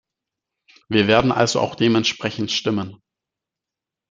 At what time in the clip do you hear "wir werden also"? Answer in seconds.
0.89-1.59